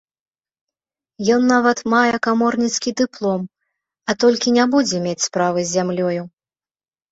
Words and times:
Ён 1.35 1.43
нават 1.53 1.83
мае 1.93 2.13
каморніцкі 2.29 2.95
дыплом, 3.03 3.45
а 4.09 4.17
толькі 4.27 4.57
не 4.59 4.65
будзе 4.75 5.05
мець 5.07 5.25
справы 5.29 5.59
з 5.69 5.71
зямлёю. 5.77 6.21